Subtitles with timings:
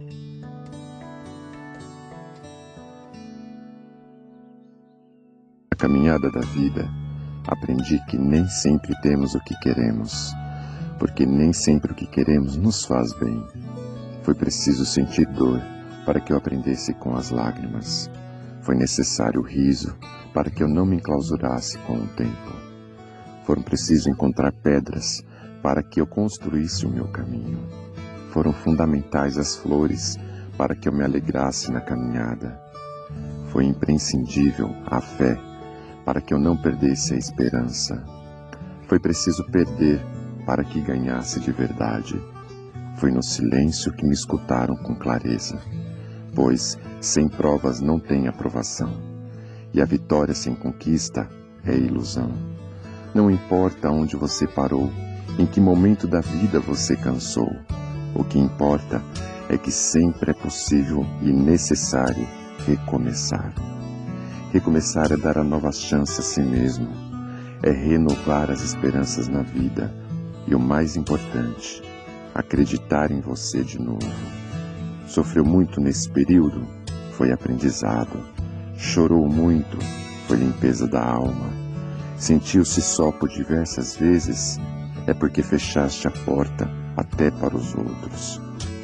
[0.00, 0.06] Na
[5.76, 6.88] caminhada da vida,
[7.44, 10.32] aprendi que nem sempre temos o que queremos,
[11.00, 13.44] porque nem sempre o que queremos nos faz bem.
[14.22, 15.60] Foi preciso sentir dor
[16.06, 18.08] para que eu aprendesse com as lágrimas.
[18.62, 19.98] Foi necessário o riso
[20.32, 22.52] para que eu não me enclausurasse com o tempo.
[23.44, 25.24] Foram preciso encontrar pedras
[25.60, 27.87] para que eu construísse o meu caminho.
[28.30, 30.18] Foram fundamentais as flores
[30.56, 32.60] para que eu me alegrasse na caminhada.
[33.50, 35.38] Foi imprescindível a fé
[36.04, 38.04] para que eu não perdesse a esperança.
[38.86, 40.00] Foi preciso perder
[40.44, 42.18] para que ganhasse de verdade.
[42.96, 45.58] Foi no silêncio que me escutaram com clareza,
[46.34, 48.92] pois sem provas não tem aprovação,
[49.72, 51.28] e a vitória sem conquista
[51.64, 52.32] é ilusão.
[53.14, 54.90] Não importa onde você parou,
[55.38, 57.50] em que momento da vida você cansou,
[58.14, 59.02] o que importa
[59.48, 62.26] é que sempre é possível e necessário
[62.66, 63.52] recomeçar.
[64.52, 66.88] Recomeçar é dar a nova chance a si mesmo,
[67.62, 69.92] é renovar as esperanças na vida
[70.46, 71.82] e o mais importante,
[72.34, 74.12] acreditar em você de novo.
[75.06, 76.66] Sofreu muito nesse período?
[77.12, 78.18] Foi aprendizado.
[78.76, 79.78] Chorou muito?
[80.26, 81.50] Foi limpeza da alma.
[82.16, 84.58] Sentiu-se só por diversas vezes?
[85.06, 88.40] É porque fechaste a porta até para os outros.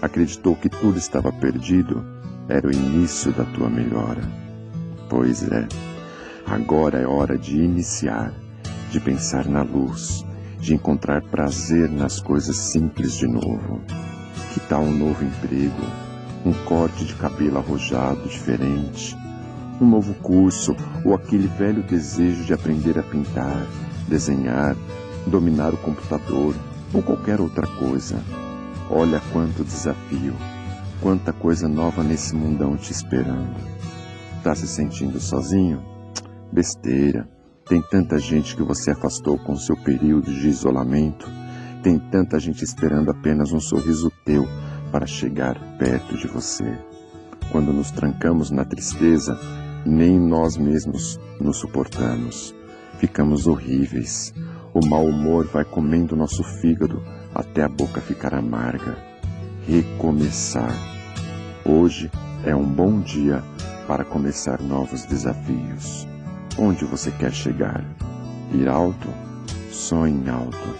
[0.00, 2.04] Acreditou que tudo estava perdido?
[2.48, 4.22] Era o início da tua melhora.
[5.10, 5.66] Pois é,
[6.46, 8.32] agora é hora de iniciar,
[8.92, 10.24] de pensar na luz,
[10.60, 13.80] de encontrar prazer nas coisas simples de novo.
[14.54, 15.82] Que tal um novo emprego,
[16.44, 19.16] um corte de cabelo arrojado diferente,
[19.80, 23.66] um novo curso ou aquele velho desejo de aprender a pintar,
[24.08, 24.76] desenhar,
[25.26, 26.54] dominar o computador
[26.92, 28.16] ou qualquer outra coisa.
[28.90, 30.34] Olha quanto desafio,
[31.00, 33.56] quanta coisa nova nesse mundão te esperando.
[34.38, 35.82] Está se sentindo sozinho?
[36.52, 37.28] Besteira.
[37.68, 41.28] Tem tanta gente que você afastou com seu período de isolamento.
[41.82, 44.46] Tem tanta gente esperando apenas um sorriso teu
[44.92, 46.78] para chegar perto de você.
[47.50, 49.36] Quando nos trancamos na tristeza,
[49.84, 52.54] nem nós mesmos nos suportamos.
[52.98, 54.32] Ficamos horríveis.
[54.78, 57.02] O mau humor vai comendo nosso fígado
[57.34, 58.94] até a boca ficar amarga.
[59.66, 60.74] Recomeçar.
[61.64, 62.10] Hoje
[62.44, 63.42] é um bom dia
[63.88, 66.06] para começar novos desafios.
[66.58, 67.82] Onde você quer chegar?
[68.52, 69.08] Ir alto?
[69.72, 70.76] Sonhe alto.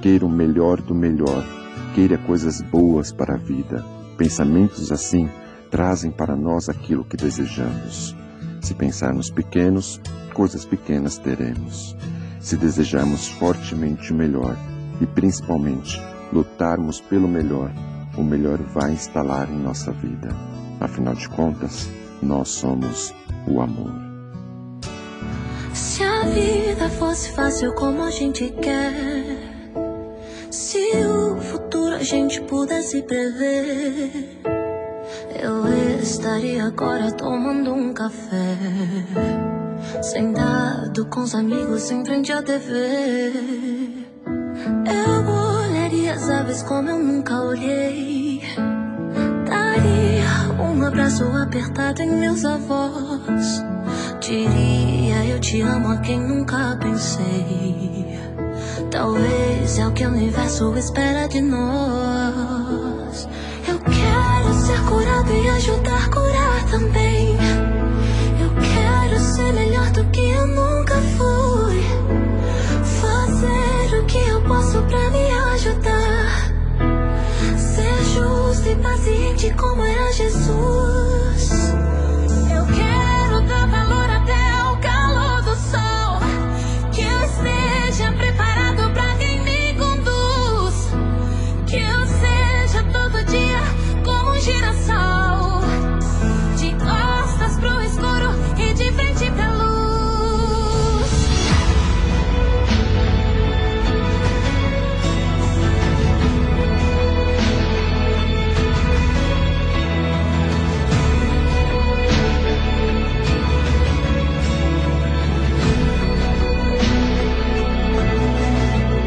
[0.00, 1.44] Queira o melhor do melhor.
[1.92, 3.84] Queira coisas boas para a vida.
[4.16, 5.28] Pensamentos assim
[5.72, 8.14] trazem para nós aquilo que desejamos.
[8.60, 10.00] Se pensarmos pequenos,
[10.34, 11.96] coisas pequenas teremos.
[12.40, 14.56] Se desejarmos fortemente o melhor
[15.00, 16.00] e principalmente
[16.32, 17.70] lutarmos pelo melhor,
[18.16, 20.28] o melhor vai instalar em nossa vida.
[20.80, 21.88] Afinal de contas,
[22.22, 23.14] nós somos
[23.46, 23.92] o amor.
[25.74, 28.94] Se a vida fosse fácil como a gente quer,
[30.50, 34.40] se o futuro a gente pudesse prever,
[35.42, 35.66] eu
[36.00, 38.56] estaria agora tomando um café,
[40.02, 43.32] sentado com os amigos em frente à TV.
[44.86, 48.40] Eu olharia as aves como eu nunca olhei
[50.80, 53.62] um abraço apertado em meus avós.
[54.18, 58.18] Diria eu te amo a quem nunca pensei.
[58.90, 63.28] Talvez é o que o universo espera de nós.
[63.68, 67.09] Eu quero ser curado e ajudar a curar também.